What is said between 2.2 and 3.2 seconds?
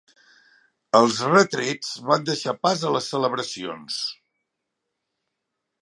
deixar pas a les